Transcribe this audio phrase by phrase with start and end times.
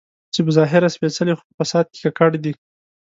[0.33, 2.53] چې په ظاهره سپېڅلي خو په فساد کې ککړ دي.